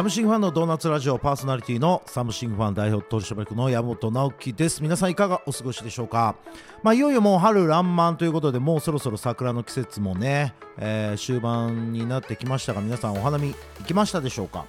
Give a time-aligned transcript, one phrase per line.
[0.00, 4.82] サムシングファンのドーナツラジオパーソナリティのサムシングファン代表取締役の山本直樹です。
[4.82, 6.36] 皆さんいかがお過ごしでしょうか？
[6.82, 13.48] まあいよいよもう春爛漫ということでもうそろそろ桜の季節もね、えー終盤になってきましたが皆さんお花見
[13.80, 14.64] 行きましたでしょうか？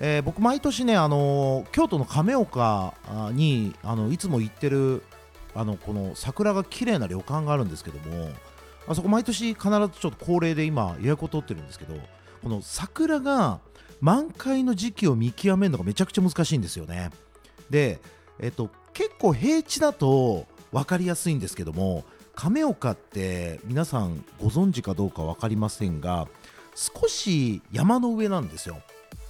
[0.00, 2.94] えー僕毎年ね、あのー京都の亀岡
[3.30, 5.04] にあのいつも行ってる
[5.54, 8.30] あのこの桜が綺麗な旅館があるんですけども
[8.88, 11.94] あそこ毎年必ずちょっと恒例で今予約を取ってるんですけど
[12.42, 13.60] この桜が
[14.00, 17.10] 満開の時期を見極めるのがめちゃくちゃ難しいんですよね。
[17.70, 18.00] で、
[18.38, 26.28] えっと、結構平地だと分かりやすいんですけども亀岡って皆さんご存知かどうか分かりませんが
[26.74, 28.80] 少し山の上なんですよ。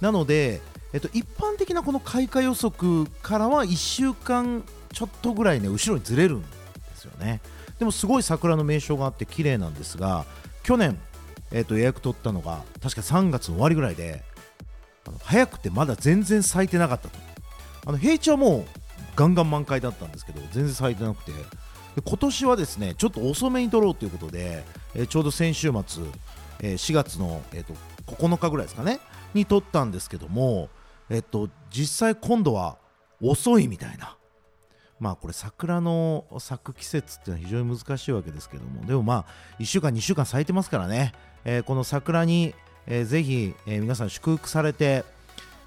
[0.01, 0.61] なので、
[0.93, 4.63] えっと、一般的なこの開花予測からは1週間
[4.93, 6.47] ちょっとぐらいね後ろにずれるんで
[6.95, 7.41] すよね。
[7.79, 10.25] でもすごい桜の名所があって綺麗なんですが
[10.63, 10.99] 去年、
[11.51, 14.23] えっと、予約取ったのが確か3月の終わりぐらいで
[15.23, 17.17] 早くてまだ全然咲いてなかったと。
[17.85, 18.65] あの平地はもう
[19.15, 21.31] ガンガン満開だったんですけど全然咲いてなくて。
[21.31, 26.03] で今年はですねちょっと遅めに撮ろうということで、えーちょうど先週末、
[26.59, 27.73] えー4月の、えー、と
[28.05, 28.99] 9日ぐらいですかね
[29.33, 30.69] に撮ったんですけども、
[31.09, 32.77] えっと実際今度は
[33.21, 34.18] 遅いみたいな。
[34.99, 38.85] まあこれ桜の咲く季節っていうのは非常に難しいわけですけども。
[38.85, 39.25] でもまあ
[39.59, 41.13] 1週間2週間咲いてますからね、
[41.45, 42.53] えーこの桜に、
[42.87, 45.05] えーぜひ、えー皆さん祝福されて、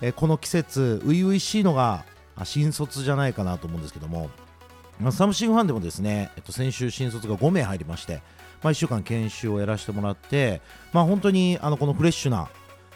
[0.00, 2.04] えーこの季節初々しいのが
[2.44, 4.30] 新卒じゃないかなと思うんですけども、
[5.00, 8.22] まあ、サムシングファンでもですね、えっと、先週新卒が5名入りまして、
[8.62, 10.60] まあ、1週間研修をやらせてもらって、
[10.92, 12.48] まあ、本当にあのこのフレッシュな、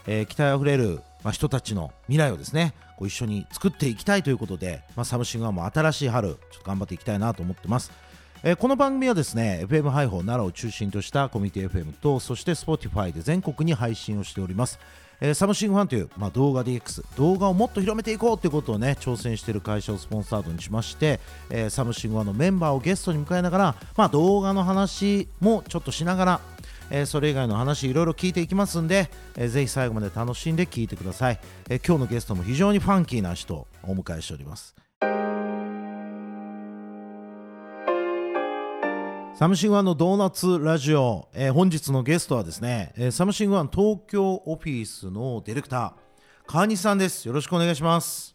[0.06, 7.92] えー期待あふれる、まあ、人たちの未来をですねこう一緒に作っていきたいということで、まあ、サムシングファンも新しい春ちょっと頑張っていきたいなと思ってます。
[8.42, 14.78] えーこの番組はですね FM ハイホー奈良を中心としたコミュニティ FM とそして Spotify で全国に配信をしております、
[15.20, 21.18] えーサムシングファンという、まあ、動画 DX 動画をもっと広めていこうということをね挑戦している会社をスポンサードにしまして、
[21.50, 26.40] えーサムシングファンのメンバーをゲストに迎えながら、まあ、動画の話もちょっとしながら
[26.90, 34.74] えーそれ以外の話いろいろ聞いていきますんで、えーぜひ最後まで楽しんで聞いてください、えー今日のゲストも非常にファンキーな人をお迎えしております。
[39.38, 45.92] サムシングファンのドーナツラジオ、えー本日のゲストはですね、えーサムシングファン東京オフィスのディレクター
[46.46, 47.26] 河西さんです。
[47.26, 48.34] よろしくお願いします。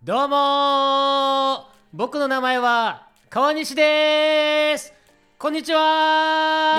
[0.00, 4.97] どうも僕の名前は河西です。
[5.38, 6.76] こんにちは。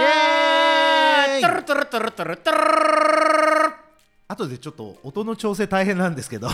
[1.31, 1.42] イエーイ。
[1.42, 2.59] トゥルトゥルトゥルトゥルトゥル
[4.28, 6.50] 後でちょっと音の調整大変なんですけど。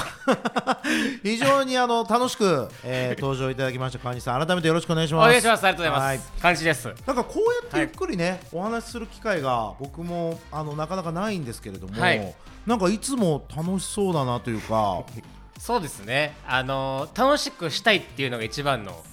[1.24, 3.98] 非常にあの楽しく、えー登場いただきました。
[4.00, 4.46] 河西さん。
[4.46, 5.30] 改めてよろしくお願いしおます。
[5.30, 5.64] 願いします。
[5.66, 6.18] ありがとうございはい。
[6.20, 6.86] ます河西です。
[6.86, 12.36] なんかこうやってゆっくりね、お話しする機会が僕もあのなかなかないんですけれども、はい。
[12.68, 15.02] なんかいつも楽しそうだなというか。
[15.58, 16.38] そうですね。
[16.48, 19.04] あのー楽しくしたいっていうのが一番の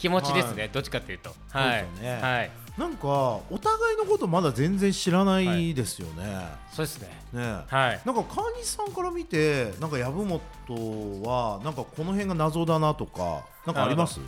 [0.00, 1.34] 気持ちですね、はどっちかっていうと。
[1.50, 2.22] はいそうですよね。
[2.22, 2.50] はい。
[2.78, 3.08] なんか
[3.50, 6.48] お互いのことまだ全然知らないですよね。
[6.72, 7.08] そうですね。
[7.32, 8.00] ねはい。
[8.06, 14.20] なんか川西さんから見てなんか籔本はなんかこの辺が謎だなとかなんかあります？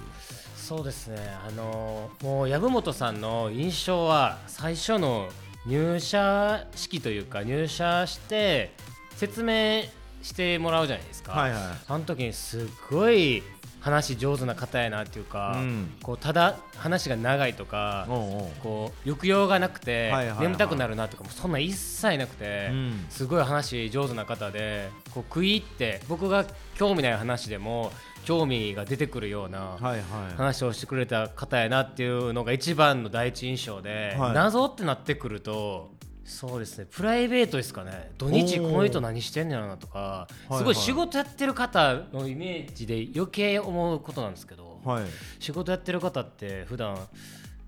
[0.57, 1.17] そうですね。
[1.47, 5.29] あのーもう籔本さんの印象は最初の
[5.67, 8.75] 入社式というか入社して
[9.17, 9.85] 説明
[10.23, 11.63] してもらうじゃないですか、はいはい。
[11.89, 13.43] あの時にすごい
[13.83, 15.93] 話上手な方やなっていうか、うん。
[16.03, 18.07] こうただ話が長いとか、
[18.63, 23.07] こう抑揚がなくて、眠たくなるなとかもそんな一切なくて、うん。
[23.11, 27.93] すごい話上手な方でこう食い入って僕が興味ない話でも
[28.25, 29.77] 興味が出てくるような
[30.37, 34.33] 話をしてくれた方やなっていうのが一番の第一印象で、はい。
[34.33, 35.91] 謎ってなってくると
[36.33, 36.87] そうですね。
[36.91, 38.13] プライベートですかね。
[38.19, 45.05] 土日この人何してんねやろなとかはいすごい仕事やってる方のイメージで余計思うことなんですけど、はい。
[45.39, 46.97] 仕事やってる方って普段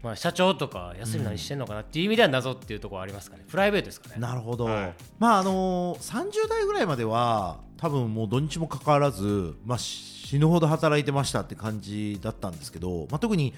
[0.02, 3.44] まあ社長とか休み何してんのかなっていう意味では謎っていうところありますかね。
[3.49, 4.16] プライベートですかね。
[4.19, 4.94] なるほど、はい。
[5.19, 13.55] まああのー、30代ぐらいまでは多分もう土日も関わらず、まあ、し死ぬほど働いてましたって感じだったんですけど、まあ、特に、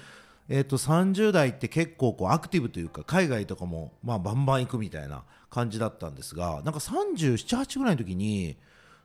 [0.48, 8.56] えー、と30代って結構こうアクティブというか海外とかも、まあ、バンバン行くみたいな感じだったんですがなんか378ぐらいの時に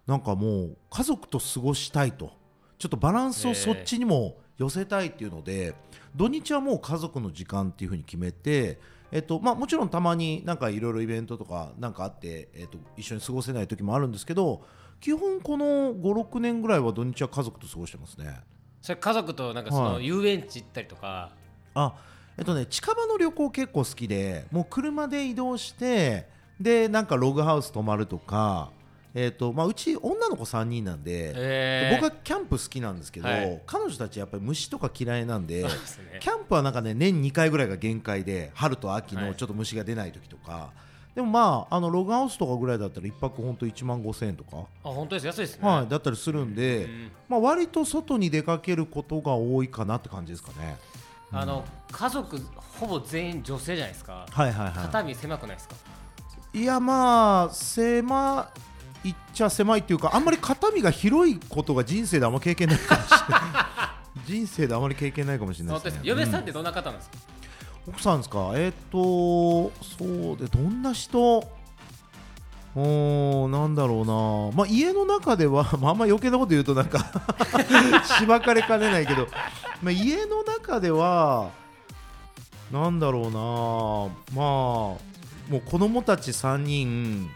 [0.06, 2.34] なんかもう家族と過ごしたいと。
[2.78, 5.76] ちょっとバランスをそっちにも寄せたいっていうので、
[6.16, 8.80] 土日はもう家族の時間っていうふうに決めて、
[9.12, 14.64] えっとまあ、もちろんたまにいろいろイベントとかなんかあって、えっと、一緒に過ごせない時もあるんですけど
[15.00, 18.40] 基本この56年ぐらいは土日は家族と過ごしてますね。
[18.82, 19.94] それ家族となんかそはい。
[19.94, 21.30] の遊園地行ったりとか、
[21.76, 21.94] あ
[22.38, 26.28] えっとね近場の旅行結構好きでもう車で移動して
[26.60, 28.72] でなんかログハウス泊まるとか
[29.14, 33.62] えーとまあ、うち女の子3人なんで、えー、僕はキャンプ好きなんですけど、はい。
[33.66, 35.70] 彼女たちやっぱり虫とか嫌いなんでね。
[36.22, 39.26] キャンプはなんかね年2回ぐらいが限界で春と秋はい。
[39.26, 40.72] のちょっと虫が出ない時とか、
[41.16, 45.28] でもまああのログハウスとかぐらいだったら1泊ほんと1万5000円とか、あ本当です。
[45.28, 45.68] 安いですね。
[45.68, 50.78] はい、だったりするんで、うんまあ、割と外に出かけることが多いかなって感じですかね。
[51.34, 52.40] あの家族
[52.80, 54.26] ほぼ全員女性じゃないですか。
[54.30, 55.76] はいはいは肩身狭くないですか？
[56.54, 58.50] い、いやまあ狭
[59.04, 63.42] いっちゃ狭いっていうかあんまり肩身が広いことが人生であんま経験ないかもしれない。
[64.28, 66.02] 人生であまり経験ないかもしれない本当です。
[66.02, 67.18] す嫁さんっうてどんな方なんですか、
[67.92, 68.52] 奥さんですか？
[68.56, 71.44] えーっとそうでどんな人？
[72.74, 77.00] おーなんだろうな、まあ、家の中では、 まあ、あんま余計なこと言うとなんか
[78.18, 79.28] しばかれかねないけど、
[79.84, 81.50] まあ、家の中では
[82.72, 84.42] なんだろうな。
[84.42, 84.46] まあ
[85.52, 87.30] もう子供たち3人。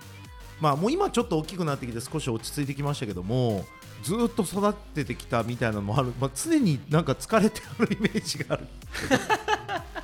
[0.61, 3.65] まあもう今ちょっと大きくなってきて少し落ち着いてきましたけども
[4.03, 8.67] ずっと育ててきたみたいなのもある、まあ、常になんか疲れてるイメージがある。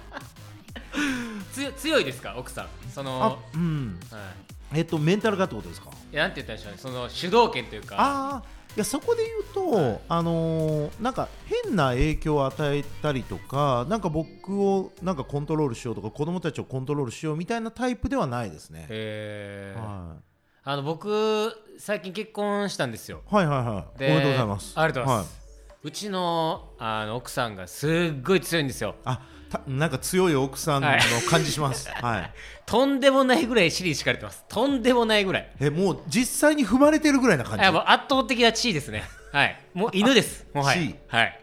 [1.53, 2.35] 強強いですか？
[2.38, 2.67] 奥さん。
[2.93, 3.99] そのあうん。
[4.11, 4.33] は
[4.73, 5.89] えっとメンタルがってことですか？
[5.89, 6.95] い、いやなんて言ったらいいんでしょうね。
[6.95, 7.95] その主導権というか。
[7.97, 8.43] ああ
[8.73, 11.27] いやそこで言うと、あのーなんか
[11.65, 19.81] 変な影響を与えたりとかなんか僕をなんかコントロールしようとか子供たちをコントロールしようみたいなタイプではないですね、へー。
[19.81, 20.15] は
[20.63, 23.23] あの僕最近結婚したんですよ。
[23.29, 23.85] い、はいはいはい。
[23.95, 24.79] おでめでとうございます。
[24.79, 25.41] ありがとうございます、は
[25.83, 28.95] うちのあの奥さんがすっごい強いんですよ。
[29.03, 29.21] あた
[29.68, 31.00] なんか強い奥さんのはい
[31.30, 32.31] 感じします、はい、
[32.65, 34.45] とんでもないぐらい尻に敷かれてます。
[34.48, 35.51] とんでもないぐらい。
[35.59, 37.63] えもう実際に踏まれてるぐらいな感じ？
[37.65, 39.03] 圧倒的な地位ですね。
[39.31, 39.59] はい。
[39.74, 40.48] もう犬です。
[40.53, 40.95] もはい。
[41.07, 41.39] はい。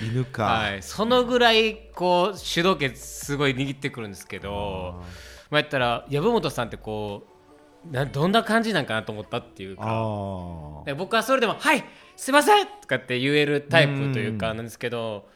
[0.02, 5.02] 犬か、はい、そのぐらいこう主導権すごい握ってくるんですけど
[5.50, 7.26] まあ、やったら籔本さんってこ
[7.88, 11.84] うなどんな感じなんかなと思ったっていうあか僕はそれでも「はい
[12.16, 15.28] すいません!」とかって言えるタイプというかうんなんですけど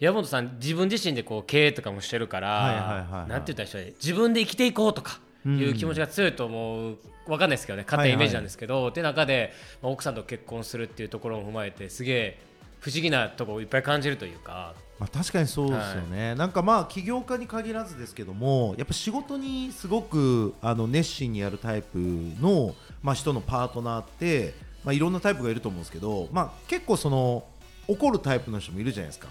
[0.00, 3.28] 籔本さん自分自身でこう経営とかもしてるから、はいはいはいはい。
[3.28, 6.98] なんて言ったら自分で生きていこうとかいう気持ちが強いと思う。
[7.26, 7.84] わかんないですけどね。
[7.86, 9.52] 勝手なイメージなんですけど、って中で、
[9.82, 12.38] まあ奥さんと結婚するっていうところも踏まえてすげえ
[12.80, 14.74] 不思議なところをいっぱい感じるというか。
[14.98, 21.96] まあ、確かにそうですよね、なんかまあ起業家に限らずですけどもやっぱ仕事にすごくあの熱心にやるタイプ
[22.38, 24.52] の、まあ、人のパートナーって、
[24.84, 27.44] まあ、いろんなタイプがいると思うんですけど、まあ、結構その
[27.88, 29.28] 怒るタイプの人もいるじゃないですか、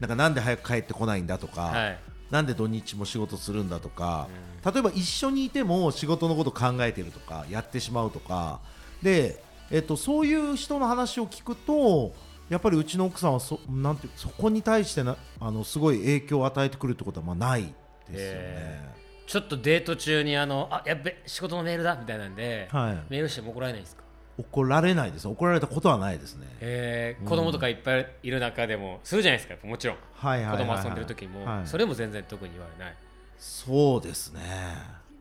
[0.00, 1.98] なんかなんで早く帰ってこないんだとか、はい。
[2.30, 4.28] なんで土日も仕事するんだとか、
[4.64, 8.60] 例えば一緒にいても仕事のこと考えてるとかやってしまうとか
[9.02, 12.12] で、えっと、そういう人の話を聞くと
[12.50, 18.18] やっぱりうちの奥さんはそなんてそこに対してなあのすごい影響を与えてくるってことはまあないですよね。
[18.18, 18.88] へ。
[19.26, 24.02] ちょっとデート中にあのあやっべ仕事のメールだみたいなんで、はい、メールしても怒られないんですか？
[24.38, 25.26] 怒られないです。
[25.26, 26.46] 怒られたことはないですね。
[26.60, 29.66] えー、子供とかいっぱいいる中でもするじゃないですか。
[29.66, 29.96] もちろん。
[30.14, 30.76] はいはいはいはい。
[30.76, 31.66] 子供遊んでる時も、はい。
[31.66, 32.94] それも全然特に言われない、
[33.36, 34.40] そうですね。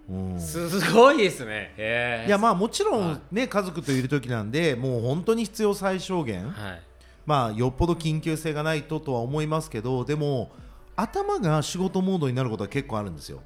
[0.09, 0.39] うん。
[0.39, 1.73] すごいですね。
[1.77, 2.27] へー。
[2.27, 6.49] いやまあもちろはんね家族といる時なんでもう本当に必要最小限。
[6.51, 6.81] はい。
[7.25, 10.51] まあよっぽど緊急性がないととは思いますけどでも
[10.97, 13.43] 頭が仕事モードになることは結構あるんですよ。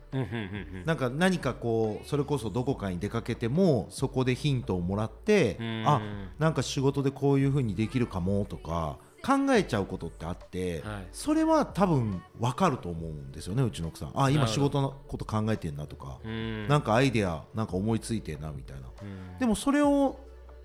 [0.85, 5.83] なんか何かこうそれこそどこかに出かけてもそこでヒントをもらってうん。
[5.85, 6.01] あ
[6.39, 11.07] なんか仕事でこういう風にできるかもとか考えちゃうことってあって、はい。
[11.11, 14.11] それは多分分かると思うんですよねうちの奥さん。
[14.15, 16.67] あ今仕事のこと考えてんなとか、うん。
[16.69, 18.87] なんかアイデアなんか思いついてんなみたいな。
[19.01, 19.37] うん。
[19.39, 20.17] でもそれを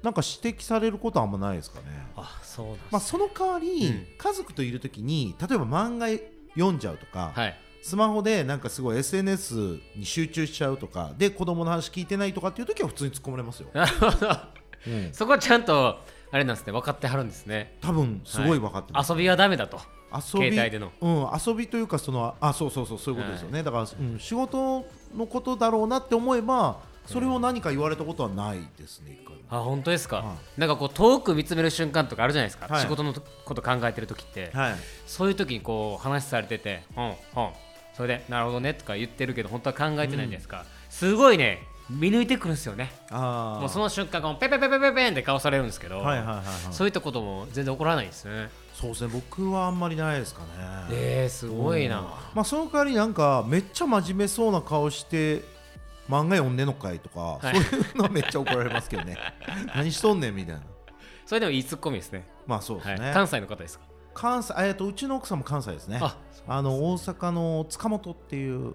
[0.03, 1.87] なんか指摘されることはあんまないですかね。
[2.15, 4.07] あそうなんです、まあ、その代わり、うん。
[4.17, 6.07] 家族といるときに例えば漫画
[6.57, 7.57] 読んじゃうとか、はい。
[7.83, 14.29] スマホでなんかすごい SNS に集中しちゃうとかで子供の話聞いてないとかっていう時は普通に突っ込まれますよ、なるほど
[14.89, 15.13] うん。
[15.13, 16.01] そこはちゃんと
[16.33, 17.77] あれなんですね分かってはるんですね。
[17.81, 19.79] 多分すごい分かってます、遊びはダメだと
[20.13, 20.91] 遊び携帯での。
[21.01, 24.85] うん、遊びというかそのあそうそうそうそういうことですよね、だから、うん、仕事
[25.17, 29.43] のことだろうなって思えばそれを何か言われたことはないですね、一回も。
[29.49, 32.83] あ本当ですか、はなんかこう遠く見つめる瞬間とかあるじゃないですか、はい。
[32.83, 34.75] 仕事のこと考えてる時って、はい。
[35.07, 37.15] そういう時にこう話されてて「うんうん。
[37.95, 42.91] それでなるほどね」とか言ってるけど本当は考えてないじゃないですか、すごいね見抜いてくるんですよね。
[43.13, 46.45] もうその瞬間ペペペペペペンって顔されるんですけど、はいはいはいはい。
[46.73, 48.51] そういったことも全然起こらないですね。
[48.75, 50.47] そうですね僕はあんまりないですかね。
[50.91, 52.03] えー、すごいな、
[52.35, 55.45] まあその代わりなんかめっちゃ真面目そうな顔して
[56.09, 57.61] 漫画読んでんのかいとか、はい。
[57.63, 59.17] そういうのはめっちゃ怒られますけどね。
[59.75, 60.63] 何しとんねんみたいな。
[61.25, 62.29] それでもいいツッコミですね。
[62.47, 63.85] まあそうですね、はい、関西の方ですか？
[64.15, 65.99] 関西えっとうちの奥さんも関西ですね。
[66.01, 68.75] ああの大阪の塚本っていう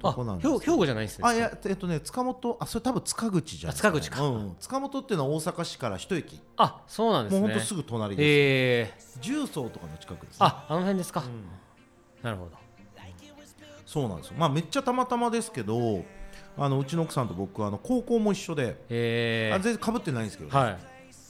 [0.00, 1.28] とこなんですあ兵兵庫じゃないんですね。
[1.28, 4.26] あいやえっとね塚本あそれ多分塚口じゃないですか、ね、あ塚口か。
[4.26, 6.40] うん、塚本っていうのは大阪市から一駅。
[6.56, 7.40] あそうなんですね。
[7.40, 9.18] もうほんとすぐ隣です、え。
[9.18, 11.44] ー、重曹とかの近くです、ね、ああの辺ですか、うん。
[12.22, 12.62] なるほど。
[13.84, 14.34] そうなんですよ。
[14.38, 16.02] まあめっちゃたまたまですけど
[16.56, 20.78] あのうちの奥さんと僕はあの高校も一緒で、えー、あ全然かぶってないんですけどね、はい。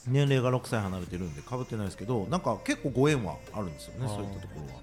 [0.07, 4.81] 年齢が6歳離れてるんでかぶってないですけどなんか結構ご縁はあるんですよねそういったところは。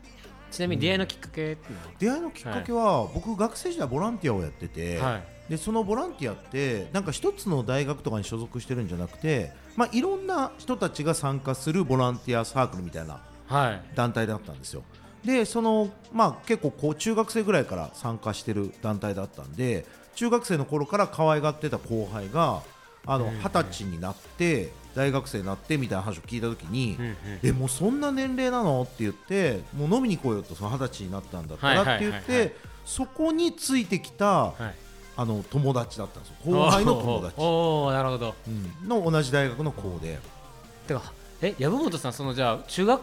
[0.50, 5.22] ちなみに出会いのきっかけっていうの出会いのきっかけは、僕学生時代ボランティアをやってて、は、はい。
[5.48, 13.82] でそのボランティアってなんか一つの大学とかに所属してるんじゃなくて、まあ、いろんな人たちが参加するボランティアサークルみたいなはい。
[13.96, 14.82] 団体だったんですよ。
[15.24, 22.62] でその、まあ、結構こう中学生ぐらいから参加してる団体だったんで中学生の頃から可愛がってた後輩が
[23.06, 23.18] 二
[23.50, 26.98] 十歳になって大学生になってみたいな話を聞いた時に、
[27.42, 28.82] えもうそんな年齢なの？
[28.82, 34.74] って言ってもう飲みに行こうよとその二十歳になったんだったらって言ってそこについてきたはい。
[35.16, 36.36] あの友達だったんですよ。
[36.46, 38.34] 後輩の友達、おおなるほど。
[38.48, 38.88] うん。
[38.88, 40.18] の同じ大学の子で。
[40.88, 41.12] てか
[41.42, 43.02] え籔本さんそのじゃあ中学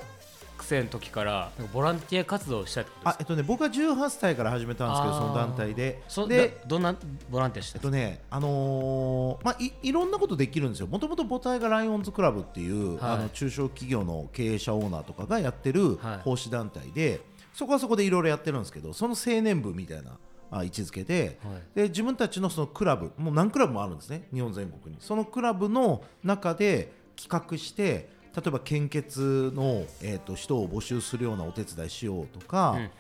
[0.68, 3.18] 生の時からボランティア活動をしたってことですか？
[3.18, 6.04] あえっとね僕は18歳から始めたんですけどその団体で。
[6.08, 6.96] そででどんな
[7.30, 13.12] ボランティアしてえったとね、あのーまあ、いいろんなことできるんですよ、もともと母体がライオンズクラブっていう、はい。
[13.14, 16.18] あの中小企業の経営者オーナーとかがやってるはい。
[16.20, 17.22] 奉仕団体で、
[17.54, 20.18] そこはそこでいろいろやってるんですけど、その青年部みたいな
[20.52, 21.62] あ位置づけで、はい。
[21.76, 25.02] で自分たちのそのクラブ、もう何クラブもあるんですね、日本全国に。
[25.02, 32.92] そのクラブの中で企画して、例えば献血の、えー、と人を募集するようなお手伝いしようとか、うんうんうん。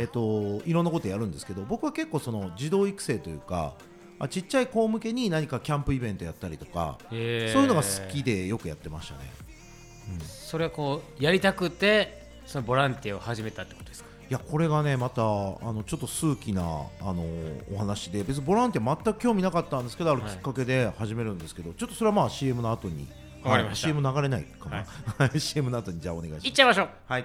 [0.00, 3.74] えっと、いろんなことやるんですけど僕は結構その児童育成というか
[4.18, 7.48] あちっちゃい子向けに何かキャンプイベントやったりとか、え。
[7.50, 9.20] ーそういうのが好きでよくやってましたね。
[10.22, 14.08] それはこうやりたくてそのボランティアを始めたってことですか？
[14.30, 17.24] いやこれがねまたあのちょっと数奇なあの
[17.72, 23.06] お話で別にボランティア全く興味なかったんですけどあるきっかけで始めるんですけど、ちょっとそれはまあ CM の後に
[23.42, 23.88] わかりました。
[23.88, 23.94] はい。
[23.94, 24.84] CM 流れないかな、
[25.18, 25.38] はい。
[25.40, 26.46] CM の後にじゃあお願いします。
[26.46, 26.88] 行っちゃいましょう。
[27.06, 27.24] はい。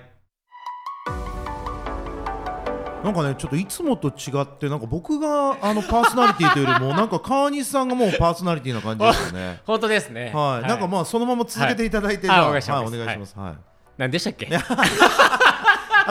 [3.03, 9.62] なんかね、ちょっといつもと違って、なんか僕があのパーソナリティというよりも、なんか川西さんがもうパーソナリティな感じですよね。
[9.65, 10.32] 本当ですね。
[10.34, 12.34] はい、なんかまあそのまま続けていただいて、は。
[12.36, 12.38] い。
[12.38, 13.39] じゃあお願いしますはい、お願いします。
[13.39, 13.53] はい。
[13.98, 14.48] 何でしたっけ？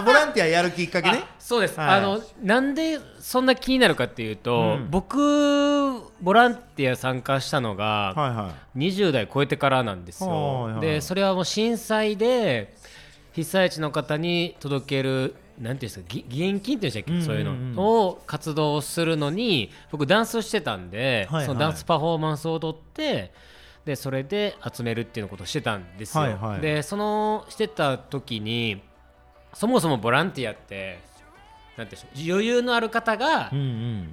[0.00, 1.22] あ、ボランティアやるきっかけね。
[1.38, 1.98] そうです、はい。
[1.98, 4.90] あのなんでそんな気になるかっていうと、うん。
[4.90, 5.16] 僕
[6.20, 8.78] ボランティア参加したのがはいはい。
[8.78, 10.80] 20代超えてからなんですよ、はいはい。
[10.80, 12.74] でそれはもう震災で
[13.32, 17.26] 被災地の方に届けるなんていうんですかぎ義援金っていうんでしたっけ、うんうんうん。
[17.26, 18.06] そういうの。
[18.06, 21.46] を活動するのに僕ダンスしてたんで、はいはい。
[21.46, 23.32] そのダンスパフォーマンスを踊って
[23.84, 26.60] でそれで集めるっていうことをしてたんですよ、はいはい。
[26.60, 28.82] でそのしてた時に
[29.54, 31.00] そもそもボランティアって
[31.76, 33.50] なんていうんでしょう余裕のある方が。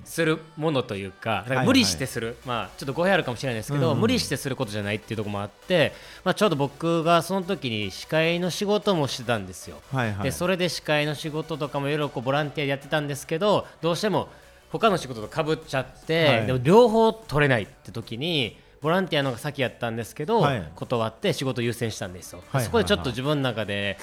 [0.06, 5.92] するものというかだか無理してする、まあ、ちょっと語弊あるかもしれないですけど、無理してすることじゃないっていうところもあって、
[6.24, 9.82] まあ、ちょうど僕がその時に司会の仕事もしてたんですよ。
[10.24, 14.30] でそれで司会の仕事とかもいろいろこうボランティアでやってたんですけどどうしても
[14.72, 16.46] 他の仕事とかぶっちゃって、はい。
[16.46, 20.72] でも両方取れないって時にボランティアの方が先やったんですけど、はい。
[20.76, 22.64] 断って仕事優先したんですよ、はい。
[22.64, 23.98] そこでちょっと自分の中で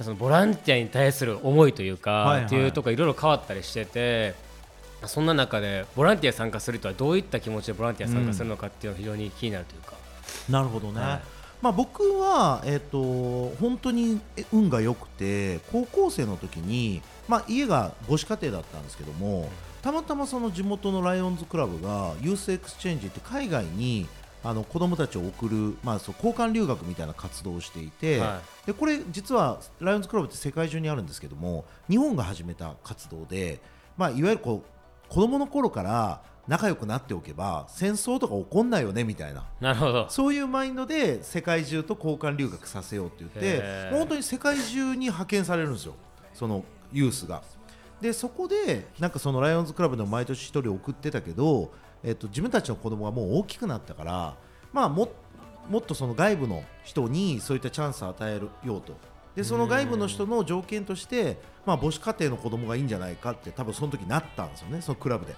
[0.00, 2.46] そのボランティアに対する思いというか、はいはい。
[2.46, 4.34] っていうところいろいろ変わったりしてて
[5.04, 9.94] そんな中でボランティア参加する人はどういった気持ちでボランティア参加するのかっていうのが非常に気になるというか、
[10.48, 11.00] なるほどね。
[11.00, 11.38] はい。
[11.60, 19.50] まあ、僕は、えっと本当にえ運が良くて高校生の時に、まあ、家が母子家庭だったんですけども
[19.82, 24.06] たまたまその地元のライオンズクラブがユースエクスチェンジって海外に
[24.44, 33.60] あの子供たちを送る、まあ、そう交換留学みたいな活動をしていて、はでこれ実はライオンズクラブって世界中にあるんですけども日本が始めた活動で、
[33.96, 39.44] まあ、いわゆるこう子供の頃から仲良くなっておけば戦争とか起こんないよねみたいな。
[39.60, 40.06] なるほど。
[40.08, 45.94] そういうマインドで世界中と交換留学させようって言って本当に世界中に派遣されるんですよ。
[46.32, 47.42] そのユースが。
[48.00, 51.70] でそこでなんかそのライオンズクラブでも毎年1人送ってたけど、
[52.04, 54.36] えっと、自分たちの子供がもう大きくなったから、
[54.72, 55.08] まあ、も
[55.68, 58.96] もっとその外部の人にそういったチャンスを与えるようと。
[59.36, 65.36] でその外部の人の条件として、まあ、母子家庭の子供がいいんじゃないかって多分その時なったんですよねそのクラブで。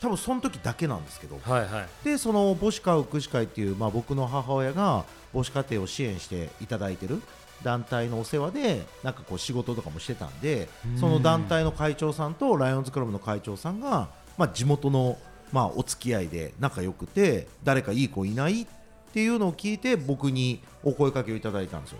[0.00, 1.38] 多分その時だけなんですけど。
[1.42, 1.88] はいはい。
[2.04, 7.22] でその母子家福祉会っていう、まあ、僕の母親が母子家庭を支援していただいてる
[7.62, 10.68] 団体のお世話でなんかこう仕事とかもしてたんで
[10.98, 15.16] その団体の会長さんとライオンズクラブの会長さんが、まあ、地元の、
[15.52, 18.66] まあ、お付き合いで仲良くて誰かいい子いないっ
[19.12, 21.98] ていうのを聞いて僕にお声かけをいただいたんですよ。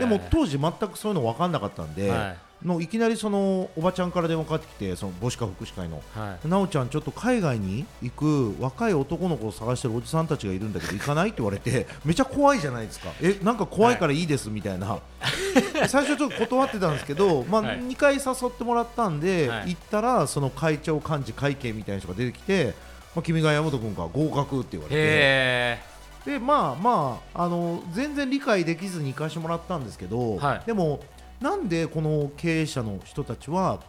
[0.00, 6.02] でも当時全くそういうの分かんなかったんで、はいのいきなりそのおばちゃんから電話かかってきてその母子家福祉会の。
[6.14, 6.48] はい。
[6.48, 13.10] なおちゃんちょっと海外に行く若い男の子を探してるおじさんたちがいるんだけど行かないって言われて めちゃ怖いじゃないですか。
[13.20, 14.22] えなんか怖いからい。
[14.22, 14.98] いですみたいな、
[15.88, 17.78] 最初ちょっと断ってたんですけど、まあはい。
[17.80, 19.70] 2回誘ってもらったんで、はい。
[19.70, 22.74] 行ったらその会長幹事会計みたいな人が出てきて、
[23.14, 24.96] まあ、君が山本君か合格って言われて。
[24.96, 25.78] へ
[26.26, 30.62] でまあまああの全然理解できずに行かしてもらったんですけど、はい。
[30.66, 31.00] でも
[31.40, 33.80] なんでこの経営者の人たちは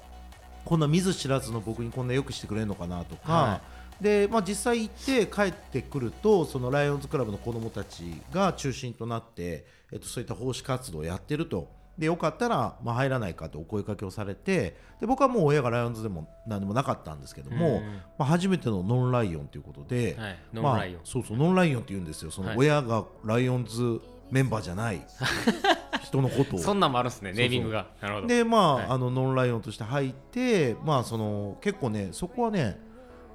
[0.66, 3.62] こんな見ず知らずの僕にこんなよくしてくれるのかなとか、は
[4.02, 11.76] でまあ、実際行って帰ってくるとそのライオンズクラブの子どもたちが中心となって、えっと、そういった奉仕活動をやってると。
[11.98, 17.84] でよかったら、まあ、入らないかとお声かけをされてで僕はもう親がライオンズでも何でもなかったんですけども、うん。
[17.84, 20.94] まあ、初めてのノンライオンということで、え、はい、ノンライオン。
[20.96, 22.30] まあ、そうそうノンライオンって言うんですよ。
[22.30, 22.58] そのはい。
[22.58, 24.00] 親がライオンズ
[24.30, 25.02] メンバーじゃない
[26.08, 26.60] 人のことを。
[26.60, 27.88] そんなんもあるんですねネーミングが。
[28.02, 28.28] なるほど。
[28.28, 28.86] でまあ,、はい。
[28.90, 32.80] あのノンライオンとして入ってまあその結構ねそこはね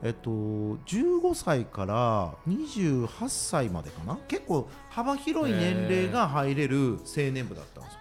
[0.03, 4.19] えっと15歳から28歳までかな？
[4.29, 7.99] 結構幅広い年齢が入れる青年部だったんですよ。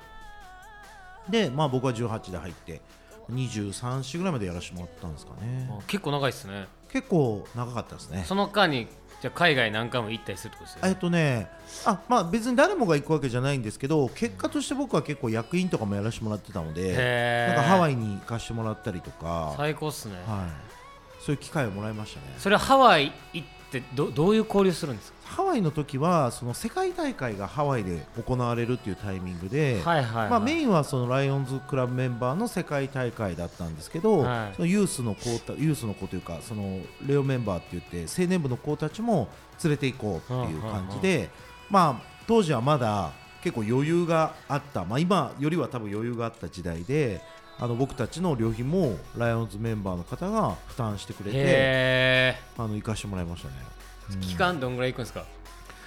[1.29, 2.81] でまあ僕は18で入って
[3.33, 5.69] 23歳ぐらいまでやらせてもらったんですかね。
[5.71, 6.67] あ結構長いですね。
[6.89, 8.23] 結構長かったですね。
[8.27, 8.87] その間に
[9.21, 10.89] じゃあ海外何回も行ったりするってことですよね。
[10.89, 11.49] えっとね
[11.85, 20.15] あまあ別に誰もが行くわけじゃないんですけど結果として僕は結構役員とかもやらせてもらってたのでへなんかハワイイに行かしてもらったりとか、最高っすね。
[20.25, 22.33] はい、そういう機会をもらいましたね。
[22.37, 25.17] それはハワイ行ってどどういう交流するんですか？
[25.23, 30.29] ハワイの時はその世界大会がハワイで行われるっていうタイミングで、はいはい、はい。
[30.29, 34.55] まあ、メインはそのライオンズクラブメンバーの世界大会だったんですけど、はい。
[34.55, 39.29] そのユースの子たユースの子というかそのレオメンバーって言って青年部の子たちも
[39.63, 41.29] 連れて行こうっていう感じで、
[41.69, 43.11] まあ、当時はまだ
[43.41, 47.21] 結構余裕があった、まあ、今よりは多分余裕があった時代で
[47.59, 53.53] あの僕たちの旅費もライオンズメンバーの方が負担してくれてへあの行かしてもらいましたね。
[54.13, 55.25] え期間どんぐらい行くんですか？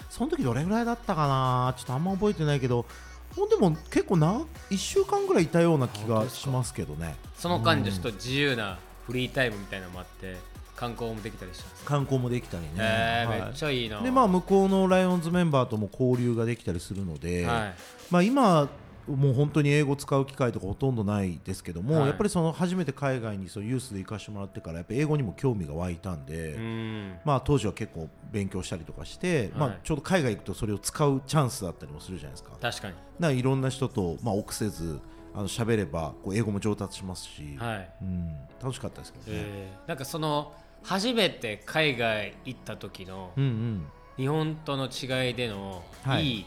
[0.08, 1.74] その時どれぐらいだったかな？
[1.76, 2.86] ちょっとあんま覚えてないけど
[3.34, 7.16] ほんでも結構な1週間ぐらいいたような気がしますけどね。
[7.36, 10.36] その間にちょっと自由なフリータイムみたいなのもあって
[10.76, 11.82] 観光もできたりしたんです。
[11.84, 13.42] か観光もできたりね、へえはい。
[13.42, 14.00] めっちゃいいな。
[14.00, 17.74] でまあ向こうのライオンズメンバーとも交流ができたりするので、はい。
[18.10, 18.68] まあ今
[19.08, 22.06] もう本当に英語使う機会とかほとんどないですけども、はい。
[22.08, 27.18] やっぱりその初めて海外にそのユースで行かしてもらってからやっぱ英語にも興味が湧いたんで、うん。
[27.24, 29.74] まあ当時は結構勉強したりとかして、まはい。
[29.76, 32.56] あちょうど海外行くとそれを使うチャンスだったりもするじゃないですか。
[32.60, 32.94] 確かに。
[32.94, 35.00] だからいろんな人と、まあ、臆せず
[35.34, 37.90] あの喋ればこう英語も上達しますし、はい。
[38.02, 39.30] うん、楽しかったですけどね。
[39.32, 43.86] えーなんかその初めて海外行った時のうんうん。
[44.16, 46.24] 日本との違いでのはい。
[46.26, 46.46] いい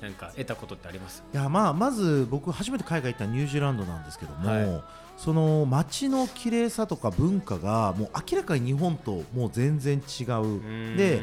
[0.00, 1.24] なんか得たことってあります？
[1.32, 4.82] いやまあまず僕初めて海外行ったニュージーランドなんですけども、はい。
[5.16, 10.96] その街の綺麗さとか文化がもう明らかに日本ともう全然違う。
[10.96, 11.22] で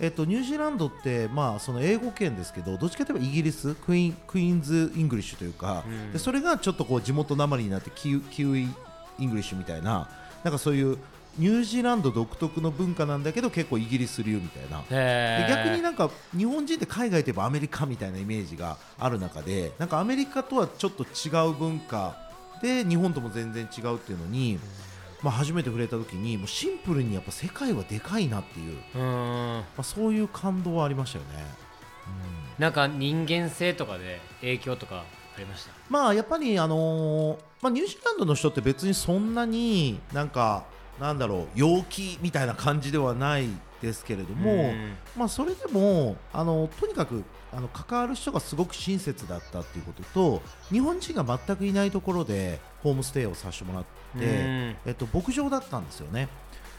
[0.00, 6.12] えっと、ニュージーランドって、まあ、その英語圏ですけどどっちかといえばイギリスクイーンクイーンズ・イングリッシュというか、うん。
[6.12, 8.66] でそれがちょっとこう地元なまりになってキウキウイ・
[9.20, 10.08] イングリッシュみたいな
[10.42, 10.98] なんかそういう
[11.38, 14.82] ニュージーランド独特の文化なんだけど結構イギリス流みたいな。
[14.88, 22.16] で逆になんか日本人って海外といえばアメリカみたいなイメージがある中でなんかアメリカとはちょっと違う文化
[22.62, 24.58] で日本とも全然違うっていうのに、
[25.22, 29.58] まあ、初めて触れた時にもうシンプルにやっぱ世界はでかいなっていう、うーん。
[29.58, 31.44] まあ、そういう感動はありましたよね。
[32.58, 35.02] なんか人間性とかで影響とか
[35.36, 35.72] ありました？
[35.90, 40.64] まあやっぱりあのーまあ、ニュージーランドの人って別にそんなになんか
[41.00, 43.48] なんだろう陽気みたいな感じではない
[43.82, 53.84] ですけれども、うんまあ、それでもあのとにかくあの関わる人がすごく親切だったっていうことと日本人が全くいないところでホームステイをさせてもらっ
[54.18, 56.28] て、うんえっと、牧場だったんですよね。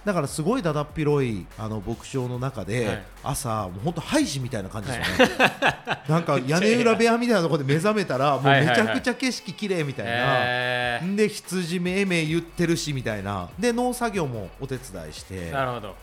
[0.06, 3.04] だからすごいだだっ広いあの牧場の中で、はい。
[3.24, 5.34] 朝もう本当ハイジみたいな感じですよね、
[6.08, 11.16] なんか屋根裏部屋みたいなところで目覚めたらもうめちゃくちゃ景色綺麗みたいな、へー。
[11.16, 13.50] で羊めいめい言ってるしみたいな。
[13.58, 15.50] で農作業もお手伝いして。
[15.50, 15.96] なるほど。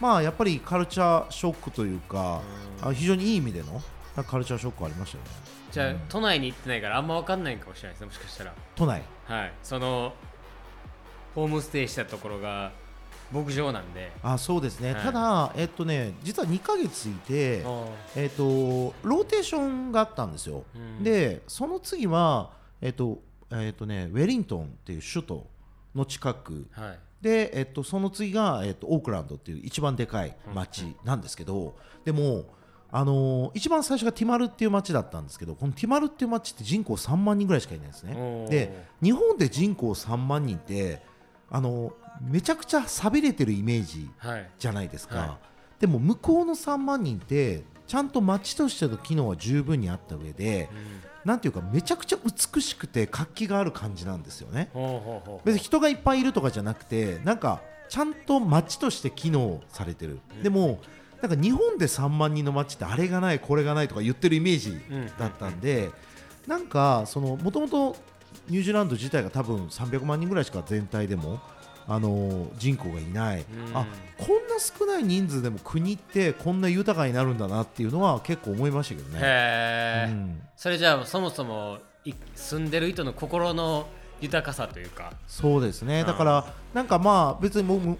[0.00, 2.40] まあやっぱりカルチャーショックというか
[2.82, 2.88] うん。
[2.88, 3.82] あ非常にいい意味での
[4.24, 5.30] カルチャーショックありましたよね。
[5.70, 8.54] じゃあ都内に行ってないからあんま分かんないかもしれないですねもしかしたら。
[8.74, 9.02] 都内。
[9.26, 9.52] はい。
[9.62, 10.14] その
[11.34, 12.72] ホームステイしたところが
[13.32, 14.12] 牧場なんで。
[14.22, 15.02] あそうですね、はい。
[15.02, 18.42] ただえっとね実は2ヶ月いてあえっと
[19.02, 21.02] ローテーションがあったんですよ、うん。
[21.02, 25.46] でその次はえっとえっとねウェリントンっていう首都
[25.94, 26.66] の近く。
[26.76, 26.98] ーはい。
[27.22, 32.46] で、えっと、その次が、えっと、オークランドっていう一番でかい町なんですけど、でも
[32.90, 38.46] あのー一番最初がティマルっていう町だったんですけどこのティマルっていう町って人口3万人ぐらいしかいないんですね。
[38.50, 41.00] で日本で人口3万人って
[41.52, 44.50] あのーめちゃくちゃ寂れてるイメージはい。
[44.58, 45.38] じゃないですか、は
[45.80, 50.68] でも向こうの3万人ってちゃんと町としての機能は十分にあった上で
[51.24, 54.70] なんていうかめちゃくちゃ美しくて活気がある感じなんですよね。
[55.44, 60.78] 別に人がいっぱいいるとかじゃなくてなんかちゃんと町として機能されてる、でも
[61.20, 64.80] なんか日本で3万人の町ってあれがないこれがないとか言ってるイメージ
[65.18, 65.90] だったんで、
[66.46, 67.96] なんかそのもともと
[68.48, 71.40] ニュージーランド自体が多分300万人ぐらいしか全体でも
[71.86, 73.76] あの人口がいない、うん。
[73.76, 73.86] あ
[74.18, 80.06] こんな少ない人数でも国ってこんな豊かになるんだなっていうのは結構思いましたけどね。
[80.08, 80.42] うん。
[80.56, 83.86] それじゃあそもそもい住んでる人の心の
[84.20, 85.12] 豊かさというか。
[85.26, 86.04] そうですね。
[86.04, 86.06] ん。
[86.06, 87.98] だからなんかまあ別にもう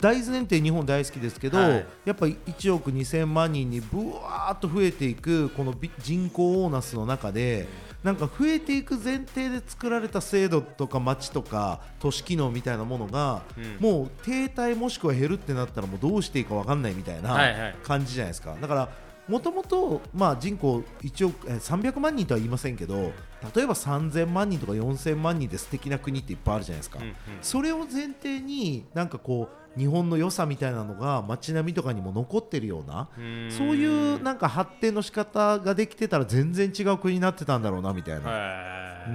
[0.00, 1.86] 大前提日本大好きですけど、はい。
[2.04, 7.66] やっぱり1億2000万人にぶわーっと増えていくこのび人口オーナスの中で
[8.06, 13.76] なんか増えていく前提で作られた制度とか街とか都市機能みたいなものが、うん。
[13.80, 18.56] もう停滞もしくは減るってなったらもうどうしていいか分かんないみたいな感じじゃないですか。
[18.60, 18.88] だから
[19.26, 20.02] もともと
[20.38, 23.12] 人口1億えー300万人とは言いませんけど
[23.56, 27.14] 例えば3000万人とか4000万人で素敵な国っていっぱいあるじゃないですか、うんうん。
[27.42, 33.08] それを前提になんかこう日本の良さみたいなのが街並みとかにも残ってるような
[33.50, 39.06] そういうなんか発展の仕方ができてたら全然違う国になってたんだろうなみたいな、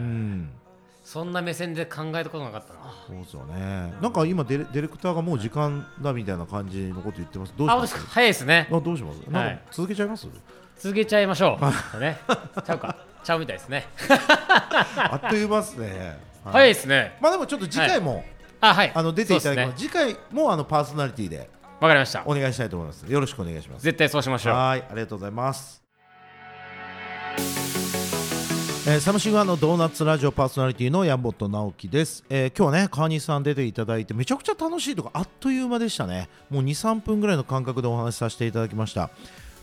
[1.03, 2.79] そんな目線で考えたことなかったな。
[3.07, 3.93] そうですよね。
[4.01, 7.53] なんか今デレディレクターがもう時間だみたいな感じのこと言ってます。
[7.57, 8.01] どうしあますか。
[8.07, 8.69] 早いですね。
[8.71, 9.17] あどうします？
[9.29, 10.27] なんはいか続けちゃいます、
[10.77, 11.59] 続けちゃいましょ
[11.95, 11.99] う。
[11.99, 12.17] ね。
[12.65, 12.95] ちゃうか。
[13.23, 13.87] ちゃうみたいですね。
[14.07, 16.53] あっという間ですね、はい。
[16.53, 17.17] 早いですね。
[17.19, 18.23] まあでもちょっと次回も、
[18.61, 18.91] あはい。
[18.93, 19.83] あの出ていただきます。
[19.83, 19.87] ね。
[19.87, 22.23] 次回もあのパーソナリティでわかりました。
[22.25, 23.01] お願いしたいと思います。
[23.11, 23.83] よろしくお願いします。
[23.83, 24.53] 絶対そうしましょう。
[24.53, 25.81] はいありがとうございます。
[28.87, 36.29] えーサムシングファンのドーナツラジオパーソナリティの山本直樹です、えー今日はね河西さん出ていただいてめちゃくちゃ楽しいとかあっという間でしたね。
[36.51, 39.09] もう23分ぐらいの感覚でお話しさせていただきました。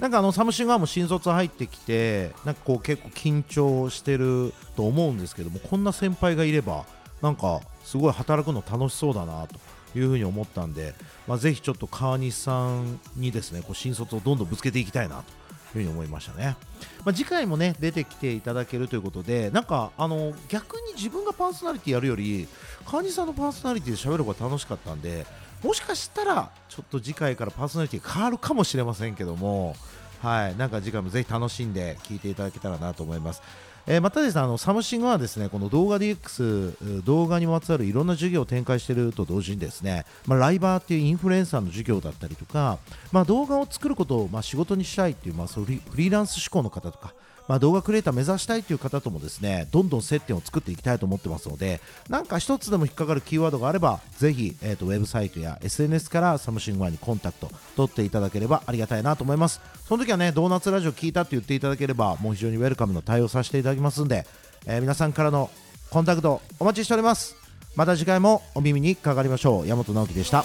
[0.01, 6.85] なんかあのサムシングファンも新卒入ってきてなんかこう結構緊張してると思うんですけどもこんな先輩がいれば
[7.23, 9.57] なんかすごい働くの楽しそうだなと
[9.99, 10.95] いうふうに思ったんで、
[11.27, 15.27] まあ、ぜひちょっと川西さんにですねこう新卒をどんどんぶつけていきたいなという
[15.73, 16.57] ふうに思いましたね。
[17.05, 22.47] まあ、次回もね出てきていただけるということでなんかあの逆に自分がパーソナリティやるより
[22.87, 25.27] 川西さんのパーソナリティで喋る方が楽しかったんで
[25.63, 29.75] もしかしたらちょっと次回からパーソナリティ変わるかもしれませんけども
[30.23, 33.43] はいなんか次回もぜひ楽しんで聞いていただけたらなと思います。
[33.91, 42.79] えーまたですねあのサムシングはですねこの動画 DX 動画にまつわるいろんな事業を展開していると同時にですね、まあ、ライバーっていうインフルエンサーの事業だったりとか、
[43.13, 47.15] まあ、動画を作ることをまあ仕事にしたいっていう、まあ、そうフリーランス志向の方とか、
[47.49, 59.61] まあ、動画クリエイター目指したいという方ともですねどんどん接点を作っていきたいと思ってますのでなんか一つでも引っかかるキーワードがあればぜひ、えー、とウェブサイトや SNS からサムシングファンにコンタクト取っていただければありがたいなと思います。
[59.89, 64.27] その時はねドーナツラジオ聞いたって言っていただければもう非常にウェルカムの対応させていただきますんで、
[64.67, 65.51] えー皆さんからの
[65.91, 67.37] コンタクトお待ちしております。
[67.75, 69.67] また次回もお耳にかかりましょう。
[69.67, 70.45] 山本直樹でした。